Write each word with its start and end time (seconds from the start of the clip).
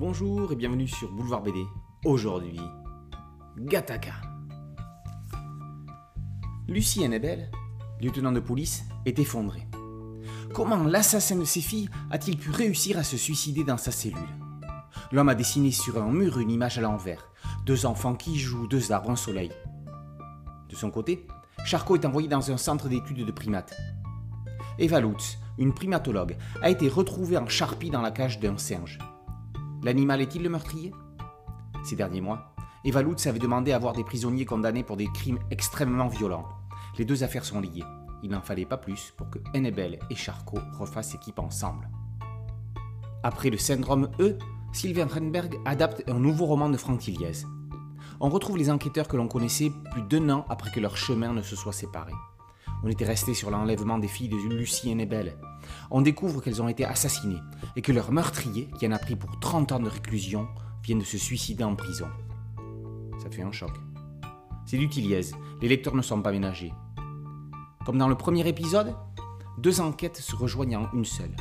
Bonjour 0.00 0.50
et 0.50 0.56
bienvenue 0.56 0.88
sur 0.88 1.12
Boulevard 1.12 1.42
BD. 1.42 1.62
Aujourd'hui, 2.06 2.58
Gataka. 3.58 4.14
Lucie 6.66 7.02
Hennebel, 7.02 7.50
lieutenant 8.00 8.32
de 8.32 8.40
police, 8.40 8.86
est 9.04 9.18
effondrée. 9.18 9.68
Comment 10.54 10.84
l'assassin 10.84 11.36
de 11.36 11.44
ses 11.44 11.60
filles 11.60 11.90
a-t-il 12.10 12.38
pu 12.38 12.48
réussir 12.48 12.98
à 12.98 13.02
se 13.02 13.18
suicider 13.18 13.62
dans 13.62 13.76
sa 13.76 13.90
cellule? 13.90 14.16
L'homme 15.12 15.28
a 15.28 15.34
dessiné 15.34 15.70
sur 15.70 16.02
un 16.02 16.10
mur 16.10 16.38
une 16.38 16.50
image 16.50 16.78
à 16.78 16.80
l'envers. 16.80 17.30
Deux 17.66 17.84
enfants 17.84 18.14
qui 18.14 18.38
jouent, 18.38 18.68
deux 18.68 18.92
arbres, 18.92 19.10
un 19.10 19.16
soleil. 19.16 19.52
De 20.70 20.76
son 20.76 20.90
côté, 20.90 21.26
Charcot 21.66 21.96
est 21.96 22.06
envoyé 22.06 22.26
dans 22.26 22.50
un 22.50 22.56
centre 22.56 22.88
d'études 22.88 23.26
de 23.26 23.32
primates. 23.32 23.76
Eva 24.78 24.98
Lutz, 24.98 25.36
une 25.58 25.74
primatologue, 25.74 26.38
a 26.62 26.70
été 26.70 26.88
retrouvée 26.88 27.36
en 27.36 27.48
charpie 27.48 27.90
dans 27.90 28.00
la 28.00 28.10
cage 28.10 28.40
d'un 28.40 28.56
singe. 28.56 28.98
L'animal 29.82 30.20
est-il 30.20 30.42
le 30.42 30.50
meurtrier? 30.50 30.92
Ces 31.84 31.96
derniers 31.96 32.20
mois, 32.20 32.54
Eva 32.84 33.02
Lutz 33.02 33.26
avait 33.26 33.38
demandé 33.38 33.72
à 33.72 33.78
voir 33.78 33.94
des 33.94 34.04
prisonniers 34.04 34.44
condamnés 34.44 34.82
pour 34.82 34.96
des 34.96 35.08
crimes 35.12 35.38
extrêmement 35.50 36.08
violents. 36.08 36.48
Les 36.98 37.04
deux 37.04 37.24
affaires 37.24 37.44
sont 37.44 37.60
liées. 37.60 37.84
Il 38.22 38.30
n'en 38.30 38.42
fallait 38.42 38.66
pas 38.66 38.76
plus 38.76 39.14
pour 39.16 39.30
que 39.30 39.38
Hennebel 39.54 39.98
et 40.10 40.14
Charcot 40.14 40.60
refassent 40.78 41.14
équipe 41.14 41.38
ensemble. 41.38 41.88
Après 43.22 43.48
le 43.48 43.56
syndrome 43.56 44.10
E, 44.20 44.36
Sylvain 44.72 45.06
Renberg 45.06 45.58
adapte 45.64 46.04
un 46.08 46.18
nouveau 46.18 46.46
roman 46.46 46.68
de 46.68 46.76
Franck 46.76 47.00
Tilliez. 47.00 47.44
On 48.20 48.28
retrouve 48.28 48.58
les 48.58 48.70
enquêteurs 48.70 49.08
que 49.08 49.16
l'on 49.16 49.28
connaissait 49.28 49.72
plus 49.92 50.02
d'un 50.02 50.28
an 50.28 50.44
après 50.50 50.70
que 50.70 50.80
leur 50.80 50.96
chemin 50.98 51.32
ne 51.32 51.42
se 51.42 51.56
soit 51.56 51.72
séparé. 51.72 52.12
On 52.82 52.88
était 52.88 53.06
resté 53.06 53.32
sur 53.32 53.50
l'enlèvement 53.50 53.98
des 53.98 54.08
filles 54.08 54.28
de 54.28 54.36
Lucie 54.36 54.90
Hennebel. 54.90 55.36
On 55.90 56.00
découvre 56.00 56.40
qu'elles 56.40 56.62
ont 56.62 56.68
été 56.68 56.84
assassinées 56.84 57.40
et 57.76 57.82
que 57.82 57.92
leur 57.92 58.12
meurtrier, 58.12 58.68
qui 58.78 58.86
en 58.86 58.92
a 58.92 58.98
pris 58.98 59.16
pour 59.16 59.38
30 59.40 59.72
ans 59.72 59.80
de 59.80 59.88
réclusion, 59.88 60.48
vient 60.82 60.96
de 60.96 61.04
se 61.04 61.18
suicider 61.18 61.64
en 61.64 61.76
prison. 61.76 62.08
Ça 63.22 63.30
fait 63.30 63.42
un 63.42 63.52
choc. 63.52 63.72
C'est 64.66 64.78
du 64.78 64.88
Tilliez, 64.88 65.32
les 65.60 65.68
lecteurs 65.68 65.94
ne 65.94 66.02
sont 66.02 66.22
pas 66.22 66.32
ménagés. 66.32 66.72
Comme 67.84 67.98
dans 67.98 68.08
le 68.08 68.14
premier 68.14 68.46
épisode, 68.46 68.94
deux 69.58 69.80
enquêtes 69.80 70.18
se 70.18 70.36
rejoignent 70.36 70.76
en 70.76 70.92
une 70.92 71.04
seule. 71.04 71.34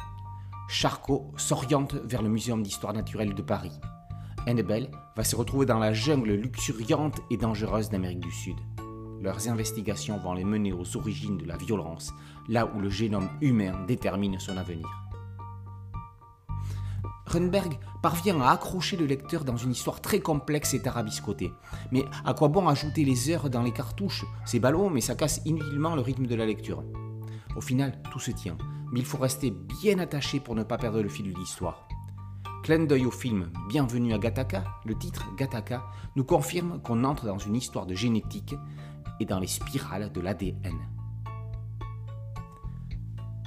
Charcot 0.67 1.31
s'oriente 1.37 1.95
vers 1.95 2.21
le 2.21 2.29
Muséum 2.29 2.63
d'histoire 2.63 2.93
naturelle 2.93 3.33
de 3.33 3.41
Paris. 3.41 3.79
Hennebel 4.45 4.89
va 5.15 5.23
se 5.23 5.35
retrouver 5.35 5.65
dans 5.65 5.79
la 5.79 5.93
jungle 5.93 6.33
luxuriante 6.33 7.19
et 7.29 7.37
dangereuse 7.37 7.89
d'Amérique 7.89 8.19
du 8.19 8.31
Sud. 8.31 8.55
Leurs 9.21 9.49
investigations 9.49 10.17
vont 10.17 10.33
les 10.33 10.45
mener 10.45 10.71
aux 10.71 10.95
origines 10.95 11.37
de 11.37 11.45
la 11.45 11.57
violence, 11.57 12.13
là 12.47 12.65
où 12.73 12.79
le 12.79 12.89
génome 12.89 13.29
humain 13.41 13.85
détermine 13.85 14.39
son 14.39 14.55
avenir. 14.55 14.87
Runberg 17.25 17.77
parvient 18.01 18.41
à 18.41 18.51
accrocher 18.51 18.97
le 18.97 19.05
lecteur 19.05 19.43
dans 19.43 19.57
une 19.57 19.71
histoire 19.71 20.01
très 20.01 20.19
complexe 20.19 20.73
et 20.73 20.81
tarabiscotée. 20.81 21.51
Mais 21.91 22.05
à 22.25 22.33
quoi 22.33 22.47
bon 22.47 22.67
ajouter 22.67 23.03
les 23.03 23.29
heures 23.29 23.49
dans 23.49 23.61
les 23.61 23.71
cartouches? 23.71 24.25
C'est 24.45 24.59
ballot, 24.59 24.89
mais 24.89 25.01
ça 25.01 25.15
casse 25.15 25.41
inutilement 25.45 25.95
le 25.95 26.01
rythme 26.01 26.25
de 26.25 26.35
la 26.35 26.45
lecture. 26.45 26.83
Au 27.55 27.61
final, 27.61 28.01
tout 28.11 28.19
se 28.19 28.31
tient, 28.31 28.57
mais 28.91 28.99
il 28.99 29.05
faut 29.05 29.17
rester 29.17 29.51
bien 29.51 29.99
attaché 29.99 30.39
pour 30.39 30.55
ne 30.55 30.63
pas 30.63 30.77
perdre 30.77 31.01
le 31.01 31.09
fil 31.09 31.31
de 31.31 31.37
l'histoire. 31.37 31.87
Clin 32.63 32.85
d'œil 32.85 33.05
au 33.05 33.11
film 33.11 33.51
Bienvenue 33.69 34.13
à 34.13 34.17
Gataka, 34.17 34.63
le 34.85 34.95
titre 34.95 35.25
Gataka 35.37 35.83
nous 36.15 36.23
confirme 36.23 36.81
qu'on 36.81 37.03
entre 37.03 37.25
dans 37.25 37.37
une 37.37 37.55
histoire 37.55 37.85
de 37.85 37.95
génétique 37.95 38.55
et 39.19 39.25
dans 39.25 39.39
les 39.39 39.47
spirales 39.47 40.11
de 40.11 40.21
l'ADN. 40.21 40.77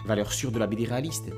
Valeur 0.05 0.33
sûre 0.33 0.53
de 0.53 0.59
la 0.59 0.67
BD 0.67 0.85
réaliste, 0.85 1.31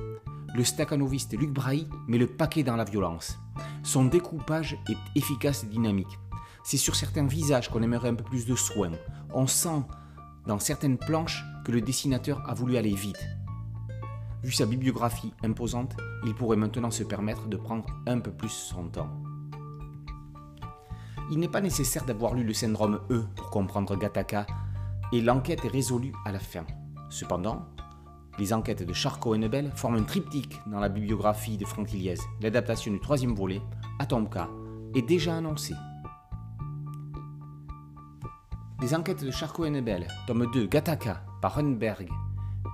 le 0.54 0.64
staccanoviste 0.64 1.36
Luc 1.36 1.50
Brahi 1.50 1.88
met 2.06 2.18
le 2.18 2.26
paquet 2.26 2.62
dans 2.62 2.76
la 2.76 2.84
violence. 2.84 3.38
Son 3.82 4.04
découpage 4.04 4.78
est 4.88 5.18
efficace 5.18 5.64
et 5.64 5.66
dynamique. 5.66 6.18
C'est 6.62 6.76
sur 6.76 6.96
certains 6.96 7.26
visages 7.26 7.68
qu'on 7.68 7.82
aimerait 7.82 8.08
un 8.08 8.14
peu 8.14 8.24
plus 8.24 8.46
de 8.46 8.54
soin. 8.54 8.92
On 9.34 9.46
sent 9.46 9.82
dans 10.46 10.58
certaines 10.58 10.96
planches 10.96 11.44
que 11.64 11.72
le 11.72 11.80
dessinateur 11.80 12.42
a 12.48 12.54
voulu 12.54 12.76
aller 12.76 12.94
vite. 12.94 13.26
Vu 14.42 14.52
sa 14.52 14.66
bibliographie 14.66 15.32
imposante, 15.42 15.96
il 16.24 16.34
pourrait 16.34 16.56
maintenant 16.56 16.90
se 16.90 17.02
permettre 17.02 17.48
de 17.48 17.56
prendre 17.56 17.86
un 18.06 18.20
peu 18.20 18.30
plus 18.30 18.50
son 18.50 18.88
temps. 18.88 19.10
Il 21.30 21.38
n'est 21.38 21.48
pas 21.48 21.60
nécessaire 21.60 22.04
d'avoir 22.04 22.34
lu 22.34 22.44
le 22.44 22.52
syndrome 22.52 23.00
E 23.10 23.24
pour 23.36 23.50
comprendre 23.50 23.96
Gataka, 23.96 24.46
et 25.12 25.20
l'enquête 25.20 25.64
est 25.64 25.68
résolue 25.68 26.12
à 26.24 26.32
la 26.32 26.38
fin. 26.38 26.64
Cependant, 27.08 27.66
les 28.38 28.52
enquêtes 28.52 28.82
de 28.84 28.92
Charcot 28.92 29.34
et 29.34 29.38
Nebel 29.38 29.70
forment 29.74 29.96
un 29.96 30.02
triptyque 30.02 30.60
dans 30.66 30.80
la 30.80 30.88
bibliographie 30.88 31.56
de 31.56 31.64
Franck 31.64 31.92
Iliès. 31.92 32.20
L'adaptation 32.40 32.92
du 32.92 33.00
troisième 33.00 33.34
volet, 33.34 33.62
Atomka, 34.00 34.48
est 34.94 35.02
déjà 35.02 35.36
annoncée. 35.36 35.74
Les 38.82 38.94
enquêtes 38.94 39.24
de 39.24 39.30
Charcot 39.30 39.64
et 39.64 39.70
Nebel, 39.70 40.08
tome 40.26 40.50
2, 40.52 40.66
Gataka, 40.66 41.24
par 41.40 41.58
Hunberg 41.58 42.08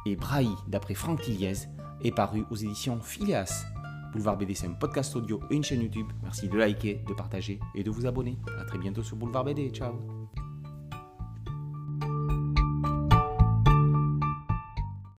et 0.07 0.17
Brahi, 0.17 0.51
d'après 0.67 0.95
Franck 0.95 1.21
Tilliez, 1.21 1.69
est 2.03 2.15
paru 2.15 2.45
aux 2.51 2.57
éditions 2.57 3.01
Phileas. 3.01 3.67
Boulevard 4.13 4.37
BD, 4.37 4.55
c'est 4.55 4.67
un 4.67 4.73
podcast 4.73 5.15
audio 5.17 5.41
et 5.51 5.55
une 5.55 5.65
chaîne 5.65 5.83
YouTube. 5.83 6.07
Merci 6.23 6.49
de 6.49 6.57
liker, 6.57 7.05
de 7.09 7.15
partager 7.15 7.61
et 7.75 7.83
de 7.83 7.91
vous 7.91 8.07
abonner. 8.07 8.37
A 8.59 8.65
très 8.65 8.79
bientôt 8.79 9.03
sur 9.03 9.17
Boulevard 9.17 9.45
BD. 9.45 9.71
Ciao 9.71 10.50